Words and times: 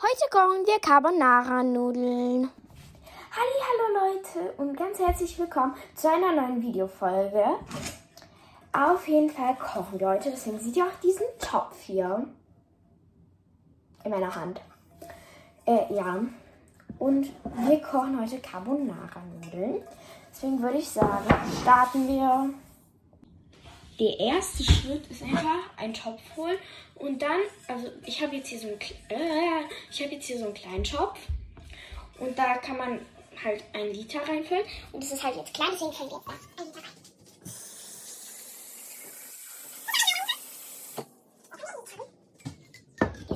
Heute 0.00 0.30
kochen 0.30 0.64
wir 0.64 0.78
Carbonara-Nudeln. 0.78 2.48
Hallo 3.32 4.06
Leute 4.06 4.52
und 4.56 4.76
ganz 4.76 5.00
herzlich 5.00 5.36
willkommen 5.36 5.74
zu 5.96 6.08
einer 6.08 6.40
neuen 6.40 6.62
Videofolge. 6.62 7.44
Auf 8.72 9.08
jeden 9.08 9.28
Fall 9.28 9.56
kochen 9.56 9.98
wir 9.98 10.10
heute, 10.10 10.30
deswegen 10.30 10.60
seht 10.60 10.76
ihr 10.76 10.84
auch 10.84 11.00
diesen 11.02 11.26
Topf 11.40 11.80
hier 11.80 12.28
in 14.04 14.10
meiner 14.12 14.32
Hand. 14.32 14.60
Äh, 15.66 15.92
ja. 15.92 16.20
Und 17.00 17.32
wir 17.66 17.82
kochen 17.82 18.20
heute 18.20 18.38
Carbonara-Nudeln. 18.38 19.82
Deswegen 20.30 20.62
würde 20.62 20.78
ich 20.78 20.88
sagen, 20.88 21.26
starten 21.60 22.06
wir. 22.06 22.50
Der 23.98 24.18
erste 24.18 24.62
Schritt 24.62 25.06
ist 25.10 25.22
einfach 25.22 25.76
einen 25.76 25.92
Topf 25.92 26.20
holen 26.36 26.58
und 26.94 27.20
dann, 27.20 27.40
also 27.66 27.90
ich 28.06 28.22
habe 28.22 28.36
jetzt 28.36 28.48
hier 28.48 28.60
so 28.60 28.68
einen, 28.68 28.80
äh, 28.80 29.64
ich 29.90 30.02
habe 30.02 30.14
jetzt 30.14 30.26
hier 30.26 30.38
so 30.38 30.44
einen 30.44 30.54
kleinen 30.54 30.84
Topf 30.84 31.18
und 32.18 32.38
da 32.38 32.58
kann 32.58 32.76
man 32.76 33.00
halt 33.42 33.64
ein 33.72 33.92
Liter 33.92 34.20
reinfüllen. 34.20 34.64
Und 34.92 35.02
das 35.02 35.12
ist 35.12 35.22
halt 35.22 35.36
jetzt 35.36 35.54
klein, 35.54 35.70
deswegen 35.72 35.92
füllen 35.92 36.10
wir 36.10 36.16
jetzt 36.18 36.28
da 36.56 36.62
ein 36.62 36.66
Liter 36.68 36.80
rein. 36.80 36.90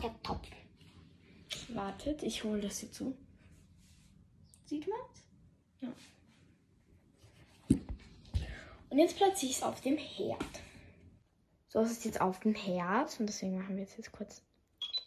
Hier. 0.00 1.76
Wartet, 1.76 2.22
ich 2.22 2.44
hole 2.44 2.60
das 2.60 2.82
jetzt 2.82 2.94
so. 2.94 3.14
Sieht 4.66 4.86
man's? 4.88 5.24
Ja. 5.80 5.88
Und 8.98 9.04
jetzt 9.04 9.16
platziere 9.16 9.52
ich 9.52 9.58
es 9.58 9.62
auf 9.62 9.80
dem 9.80 9.96
Herd. 9.96 10.60
So 11.68 11.80
ist 11.82 11.92
es 11.92 12.02
jetzt 12.02 12.20
auf 12.20 12.40
dem 12.40 12.52
Herd 12.52 13.20
und 13.20 13.28
deswegen 13.28 13.56
machen 13.56 13.76
wir 13.76 13.84
es 13.84 13.96
jetzt 13.96 14.10
kurz 14.10 14.42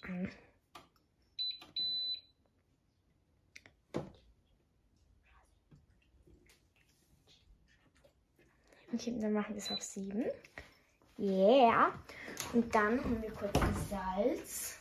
an. 0.04 0.32
Okay, 8.94 9.14
dann 9.20 9.34
machen 9.34 9.56
wir 9.56 9.62
es 9.62 9.70
auf 9.70 9.82
7. 9.82 10.24
Yeah. 11.20 11.94
Und 12.54 12.74
dann 12.74 13.04
holen 13.04 13.22
wir 13.22 13.34
kurz 13.34 13.60
Salz. 13.90 14.78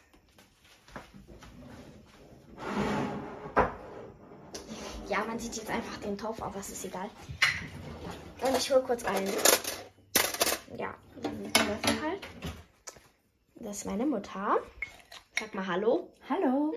Ja, 5.08 5.24
man 5.24 5.36
sieht 5.41 5.56
jetzt 5.56 5.69
einfach 5.70 5.97
den 5.97 6.17
Topf, 6.17 6.41
aber 6.41 6.61
es 6.61 6.70
ist 6.70 6.84
egal. 6.84 7.11
Und 8.42 8.56
ich 8.56 8.70
hole 8.70 8.83
kurz 8.83 9.05
einen. 9.05 9.28
Ja, 10.78 10.94
Löffel 11.22 12.02
halt. 12.02 12.27
Das 13.56 13.78
ist 13.78 13.84
meine 13.84 14.06
Mutter. 14.06 14.58
Sag 15.38 15.55
mal 15.55 15.66
Hallo. 15.66 16.12
Hallo. 16.28 16.74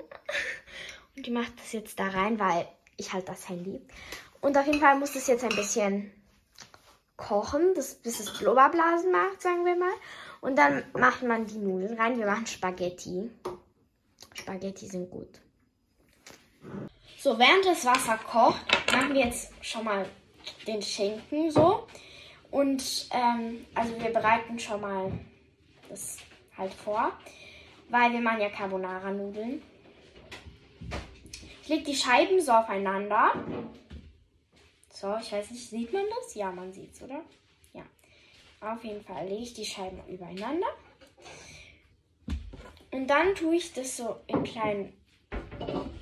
Und 1.16 1.26
die 1.26 1.32
macht 1.32 1.54
das 1.58 1.72
jetzt 1.72 2.00
da 2.00 2.08
rein, 2.10 2.40
weil 2.40 2.68
ich 2.98 3.14
halt 3.14 3.30
das 3.30 3.48
Handy. 3.48 3.82
Und 4.42 4.58
auf 4.58 4.66
jeden 4.66 4.80
Fall 4.80 4.98
muss 5.00 5.14
das 5.14 5.28
jetzt 5.28 5.44
ein 5.44 5.56
bisschen 5.56 6.12
kochen, 7.16 7.74
bis, 7.76 7.96
bis 7.96 8.20
es 8.20 8.34
Blubberblasen 8.38 9.12
macht, 9.12 9.42
sagen 9.42 9.64
wir 9.64 9.76
mal. 9.76 9.94
Und 10.42 10.58
dann 10.58 10.84
macht 10.94 11.24
man 11.24 11.46
die 11.46 11.60
Nudeln 11.60 11.98
rein. 11.98 12.18
Wir 12.18 12.26
machen 12.26 12.46
Spaghetti. 12.46 13.30
Spaghetti 14.34 14.88
sind 14.88 15.10
gut. 15.10 15.40
So, 17.20 17.40
während 17.40 17.66
das 17.66 17.86
Wasser 17.86 18.18
kocht, 18.18 18.66
machen 18.92 19.14
wir 19.14 19.26
jetzt 19.26 19.52
schon 19.62 19.86
mal 19.86 20.06
den 20.68 20.82
Schinken 20.82 21.52
so. 21.52 21.88
Und 22.52 23.10
ähm, 23.12 23.66
also 23.74 24.00
wir 24.00 24.12
bereiten 24.12 24.60
schon 24.60 24.82
mal 24.82 25.12
das 25.90 26.18
halt 26.58 26.74
vor, 26.74 27.12
weil 27.90 28.12
wir 28.14 28.22
machen 28.22 28.42
ja 28.42 28.50
Carbonara-Nudeln. 28.50 29.62
Ich 31.64 31.70
lege 31.70 31.84
die 31.84 31.96
Scheiben 31.96 32.42
so 32.42 32.52
aufeinander. 32.52 33.34
So, 34.90 35.16
ich 35.20 35.32
weiß 35.32 35.52
nicht, 35.52 35.70
sieht 35.70 35.94
man 35.94 36.06
das? 36.20 36.36
Ja, 36.36 36.52
man 36.52 36.72
sieht 36.72 36.94
es, 36.94 37.02
oder? 37.02 37.22
Ja. 37.74 37.84
Auf 38.62 38.84
jeden 38.84 39.04
Fall 39.04 39.28
lege 39.28 39.44
ich 39.44 39.54
die 39.54 39.66
Scheiben 39.66 40.02
übereinander. 40.08 40.68
Und 42.92 43.08
dann 43.08 43.34
tue 43.34 43.56
ich 43.56 43.74
das 43.74 43.98
so 43.98 44.18
in 44.28 44.44
kleinen 44.44 44.94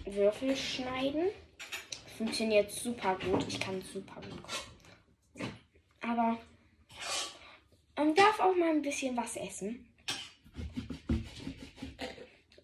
Würfel 0.06 0.56
schneiden. 0.56 1.30
Funktioniert 2.22 2.70
super 2.70 3.18
gut. 3.18 3.48
Ich 3.48 3.60
kann 3.60 3.82
super 3.82 4.22
gut 4.22 4.44
kochen. 4.44 5.52
Aber 6.02 6.38
man 7.96 8.14
darf 8.14 8.40
auch 8.40 8.56
mal 8.56 8.70
ein 8.70 8.84
bisschen 8.84 9.18
was 9.18 9.38
essen. 9.38 9.92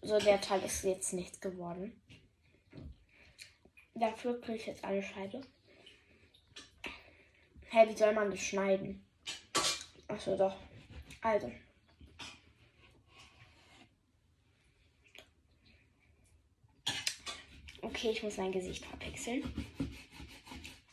So, 0.00 0.16
der 0.20 0.40
Teil 0.40 0.62
ist 0.62 0.84
jetzt 0.84 1.12
nichts 1.12 1.40
geworden. 1.40 2.00
Dafür 3.96 4.40
kriege 4.40 4.58
ich 4.58 4.66
jetzt 4.66 4.84
eine 4.84 5.02
Scheibe. 5.02 5.40
Hä, 6.84 6.90
hey, 7.70 7.88
wie 7.88 7.96
soll 7.96 8.14
man 8.14 8.30
das 8.30 8.38
schneiden? 8.38 9.04
Achso, 10.06 10.36
doch. 10.36 10.54
Also. 11.20 11.50
Okay, 17.80 18.10
ich 18.10 18.22
muss 18.22 18.36
mein 18.36 18.52
Gesicht 18.52 18.84
verpixeln. 18.84 19.42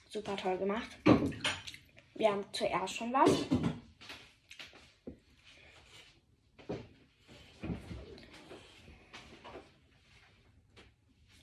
Super 0.10 0.38
toll 0.38 0.58
gemacht. 0.58 0.98
Wir 2.14 2.32
haben 2.32 2.46
zuerst 2.52 2.96
schon 2.96 3.12
was. 3.12 3.32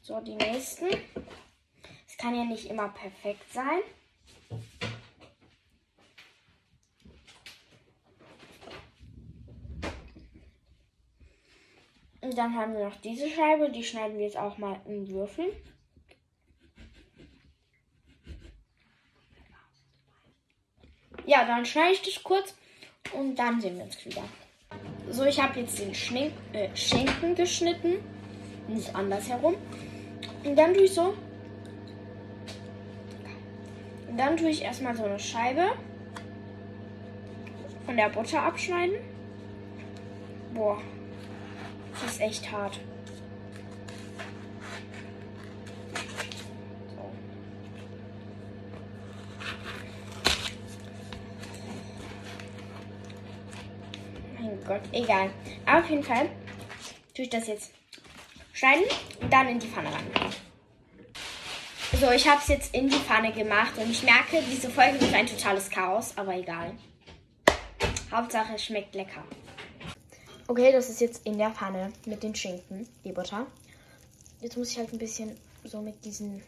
So, 0.03 0.21
die 0.21 0.35
nächsten. 0.35 0.89
Es 2.07 2.17
kann 2.17 2.35
ja 2.35 2.45
nicht 2.45 2.67
immer 2.67 2.89
perfekt 2.89 3.53
sein. 3.53 3.81
Dann 12.35 12.57
haben 12.57 12.75
wir 12.75 12.85
noch 12.85 13.01
diese 13.01 13.29
Scheibe, 13.29 13.71
die 13.71 13.85
schneiden 13.85 14.19
wir 14.19 14.25
jetzt 14.25 14.37
auch 14.37 14.59
mal 14.59 14.81
in 14.87 15.09
Würfel. 15.09 15.53
Ja, 21.27 21.45
dann 21.45 21.65
schneide 21.65 21.93
ich 21.93 22.03
das 22.03 22.23
kurz 22.23 22.55
und 23.13 23.37
dann 23.37 23.61
sehen 23.61 23.77
wir 23.77 23.85
uns 23.85 24.05
wieder. 24.05 24.25
So, 25.11 25.25
ich 25.25 25.41
habe 25.41 25.61
jetzt 25.61 25.79
den 25.79 25.95
Schnink, 25.95 26.33
äh, 26.53 26.75
Schinken 26.75 27.35
geschnitten, 27.35 27.97
nicht 28.69 28.95
andersherum. 28.95 29.57
Und 30.45 30.57
dann 30.57 30.75
tue 30.75 30.85
ich 30.85 30.95
so. 30.95 31.15
Und 34.09 34.17
dann 34.19 34.37
tue 34.37 34.51
ich 34.51 34.63
erstmal 34.63 34.97
so 34.97 35.05
eine 35.05 35.19
Scheibe 35.19 35.73
von 37.87 37.97
der 37.97 38.09
Butter 38.09 38.43
abschneiden. 38.43 38.97
Boah, 40.55 40.81
echt 42.23 42.51
hart. 42.51 42.79
Mein 54.39 54.65
Gott, 54.65 54.81
egal. 54.93 55.31
Auf 55.67 55.91
jeden 55.91 56.03
Fall 56.03 56.31
tue 57.15 57.25
ich 57.25 57.31
das 57.31 57.49
jetzt 57.49 57.73
schneiden 58.53 58.85
und 59.21 59.33
dann 59.33 59.49
in 59.49 59.59
die 59.59 59.67
Pfanne 59.67 59.89
rein. 59.93 60.33
So, 62.01 62.11
ich 62.11 62.27
habe 62.27 62.41
es 62.41 62.49
jetzt 62.49 62.75
in 62.75 62.89
die 62.89 62.97
Pfanne 62.97 63.33
gemacht 63.33 63.73
und 63.77 63.91
ich 63.91 64.03
merke, 64.03 64.43
diese 64.51 64.71
Folge 64.71 65.01
wird 65.01 65.15
ein 65.15 65.27
totales 65.27 65.69
Chaos, 65.69 66.17
aber 66.17 66.35
egal. 66.35 66.75
Hauptsache, 68.11 68.55
es 68.55 68.65
schmeckt 68.65 68.95
lecker. 68.95 69.23
Okay, 70.49 70.73
das 70.73 70.91
ist 70.91 71.01
jetzt 71.01 71.25
in 71.25 71.39
der 71.39 71.51
Pfanne 71.51 71.93
mit 72.05 72.23
den 72.23 72.35
Schinken, 72.35 72.89
die 73.05 73.13
Butter. 73.13 73.47
Jetzt 74.41 74.57
muss 74.57 74.73
ich 74.73 74.79
halt 74.79 74.93
ein 74.93 74.99
bisschen 74.99 75.37
so 75.65 75.81
mit 75.81 76.05
diesem 76.05 76.43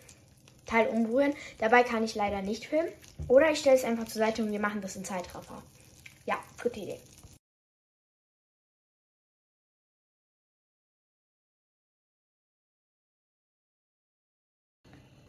Teil 0.67 0.89
umrühren. 0.89 1.33
Dabei 1.59 1.85
kann 1.85 2.03
ich 2.03 2.17
leider 2.17 2.43
nicht 2.43 2.67
filmen. 2.67 2.91
Oder 3.29 3.53
ich 3.53 3.61
stelle 3.61 3.77
es 3.77 3.85
einfach 3.85 4.07
zur 4.07 4.19
Seite 4.19 4.43
und 4.43 4.51
wir 4.51 4.59
machen 4.59 4.81
das 4.81 4.97
in 4.97 5.05
Zeitraffer. 5.05 5.63
Ja, 6.27 6.37
gute 6.61 6.81
Idee. 6.81 6.99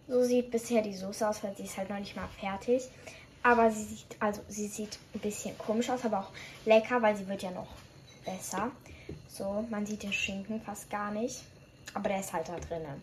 So 0.08 0.24
sieht 0.24 0.50
bisher 0.52 0.82
die 0.82 0.96
Soße 0.96 1.28
aus, 1.28 1.44
weil 1.44 1.56
sie 1.56 1.64
ist 1.64 1.78
halt 1.78 1.90
noch 1.90 2.00
nicht 2.00 2.16
mal 2.16 2.30
fertig. 2.40 2.90
Aber 3.44 3.70
sie 3.70 3.84
sieht, 3.84 4.18
also 4.20 4.42
sie 4.48 4.68
sieht 4.68 4.98
ein 5.14 5.20
bisschen 5.20 5.56
komisch 5.58 5.90
aus, 5.92 6.04
aber 6.04 6.20
auch 6.22 6.32
lecker, 6.66 7.02
weil 7.02 7.16
sie 7.16 7.28
wird 7.28 7.44
ja 7.44 7.52
noch 7.52 7.68
besser. 8.26 8.72
So, 9.28 9.66
man 9.70 9.86
sieht 9.86 10.04
den 10.04 10.14
Schinken 10.14 10.62
fast 10.62 10.90
gar 10.90 11.12
nicht. 11.12 11.44
Aber 11.94 12.10
der 12.10 12.20
ist 12.20 12.34
halt 12.34 12.50
da 12.50 12.58
drinnen. 12.60 13.02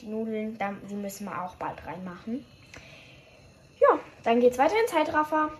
Die 0.00 0.06
Nudeln, 0.06 0.58
die 0.88 0.94
müssen 0.94 1.26
wir 1.26 1.42
auch 1.42 1.56
bald 1.56 1.84
reinmachen. 1.86 2.44
Ja, 3.80 3.98
dann 4.22 4.40
geht's 4.40 4.58
weiter 4.58 4.74
in 4.80 4.88
Zeitraffer. 4.88 5.50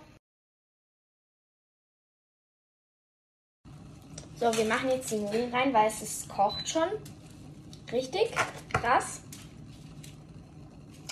So, 4.35 4.57
wir 4.57 4.65
machen 4.65 4.89
jetzt 4.89 5.11
die 5.11 5.17
Nudeln 5.17 5.53
rein, 5.53 5.73
weil 5.73 5.87
es 5.87 6.01
ist, 6.01 6.27
kocht 6.27 6.67
schon. 6.67 6.89
Richtig 7.91 8.31
krass. 8.73 9.21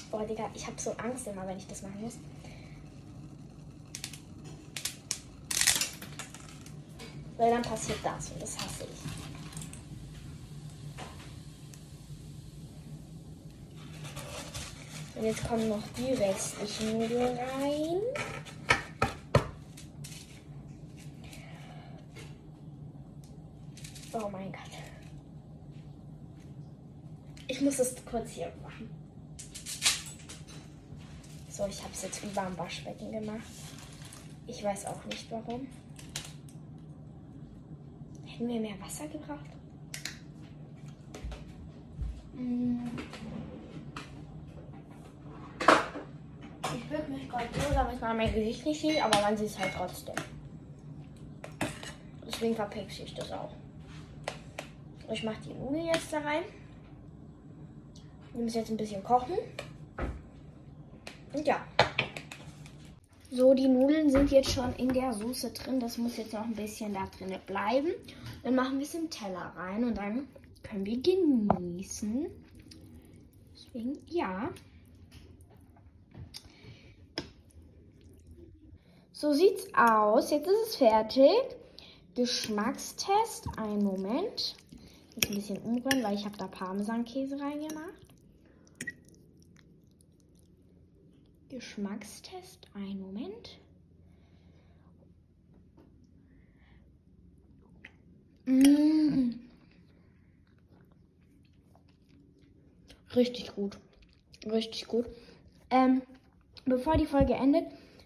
Boah, 0.09 0.25
Digga, 0.25 0.49
ich 0.53 0.65
habe 0.67 0.81
so 0.81 0.91
Angst 0.93 1.27
immer, 1.27 1.47
wenn 1.47 1.57
ich 1.57 1.67
das 1.67 1.83
machen 1.83 2.01
muss. 2.01 2.17
Weil 7.41 7.49
dann 7.49 7.63
passiert 7.63 7.97
das 8.03 8.29
und 8.29 8.39
das 8.39 8.55
hasse 8.55 8.83
ich. 8.83 8.99
Und 15.15 15.25
jetzt 15.25 15.47
kommen 15.47 15.69
noch 15.69 15.81
die 15.97 16.13
restlichen 16.13 16.99
Nudeln 16.99 17.35
rein. 17.39 18.01
Oh 24.13 24.29
mein 24.29 24.51
Gott. 24.51 24.61
Ich 27.47 27.59
muss 27.61 27.79
es 27.79 27.95
kurz 28.05 28.29
hier 28.29 28.53
machen. 28.61 28.87
So, 31.49 31.65
ich 31.65 31.81
habe 31.81 31.91
es 31.91 32.03
jetzt 32.03 32.23
über 32.23 32.43
am 32.43 32.55
Waschbecken 32.55 33.11
gemacht. 33.11 33.41
Ich 34.45 34.63
weiß 34.63 34.85
auch 34.85 35.03
nicht 35.05 35.31
warum. 35.31 35.67
Hätten 38.41 38.53
wir 38.53 38.59
mehr 38.59 38.81
Wasser 38.81 39.07
gebraucht? 39.07 39.45
Mm. 42.33 42.87
Ich 46.73 46.89
bück 46.89 47.09
mich 47.09 47.29
gerade 47.29 47.47
so, 47.53 47.71
damit 47.71 48.01
man 48.01 48.17
mein 48.17 48.33
Gesicht 48.33 48.65
nicht 48.65 48.81
sieht, 48.81 48.99
aber 48.99 49.21
man 49.21 49.37
sieht 49.37 49.49
es 49.49 49.59
halt 49.59 49.71
trotzdem. 49.77 50.15
Deswegen 52.25 52.55
verpixe 52.55 53.03
ich 53.03 53.13
das 53.13 53.31
auch. 53.31 53.53
Ich 55.11 55.23
mache 55.23 55.41
die 55.45 55.53
Nudeln 55.53 55.85
jetzt 55.85 56.11
da 56.11 56.17
rein. 56.21 56.41
Die 58.33 58.39
müssen 58.39 58.57
jetzt 58.57 58.71
ein 58.71 58.77
bisschen 58.77 59.03
kochen. 59.03 59.37
Und 61.31 61.45
ja. 61.45 61.63
So, 63.33 63.53
die 63.53 63.69
Nudeln 63.69 64.09
sind 64.09 64.29
jetzt 64.29 64.51
schon 64.51 64.73
in 64.75 64.89
der 64.89 65.13
Soße 65.13 65.51
drin. 65.51 65.79
Das 65.79 65.97
muss 65.97 66.17
jetzt 66.17 66.33
noch 66.33 66.43
ein 66.43 66.53
bisschen 66.53 66.93
da 66.93 67.07
drin 67.17 67.33
bleiben. 67.47 67.93
Dann 68.43 68.55
machen 68.55 68.77
wir 68.77 68.85
es 68.85 68.93
im 68.93 69.09
Teller 69.09 69.53
rein 69.55 69.85
und 69.85 69.97
dann 69.97 70.27
können 70.63 70.85
wir 70.85 71.01
genießen. 71.01 72.27
Deswegen, 73.53 73.97
ja. 74.07 74.49
So 79.13 79.31
sieht's 79.31 79.65
aus. 79.75 80.29
Jetzt 80.31 80.47
ist 80.47 80.67
es 80.67 80.75
fertig. 80.75 81.31
Geschmackstest. 82.15 83.47
Einen 83.55 83.85
Moment. 83.85 84.57
Jetzt 85.15 85.29
ein 85.29 85.35
bisschen 85.35 85.57
umrühren, 85.59 86.03
weil 86.03 86.15
ich 86.15 86.25
habe 86.25 86.37
da 86.37 86.47
Parmesankäse 86.47 87.39
reingemacht. 87.39 88.10
Geschmackstest. 91.51 92.67
Einen 92.73 93.01
Moment. 93.01 93.59
Mmh. 98.45 99.35
Richtig 103.15 103.53
gut. 103.53 103.77
Richtig 104.45 104.87
gut. 104.87 105.05
Ähm, 105.69 106.01
bevor 106.63 106.95
die 106.95 107.05
Folge 107.05 107.33
endet, 107.33 107.65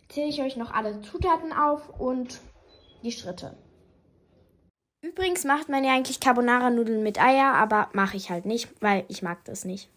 zähle 0.09 0.29
ich 0.29 0.41
euch 0.41 0.55
noch 0.57 0.71
alle 0.71 1.01
Zutaten 1.01 1.53
auf 1.53 1.99
und 1.99 2.41
die 3.03 3.11
Schritte. 3.11 3.55
Übrigens 5.01 5.43
macht 5.43 5.69
man 5.69 5.83
ja 5.83 5.93
eigentlich 5.93 6.19
Carbonara-Nudeln 6.19 7.03
mit 7.03 7.21
Eier, 7.21 7.53
aber 7.53 7.89
mache 7.93 8.17
ich 8.17 8.31
halt 8.31 8.47
nicht, 8.47 8.69
weil 8.81 9.05
ich 9.07 9.21
mag 9.21 9.45
das 9.45 9.65
nicht. 9.65 9.87